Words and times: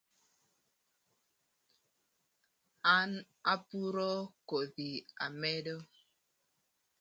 An 2.95 3.11
apuro 3.53 4.11
kodhi 4.49 4.89
amedo. 5.25 5.77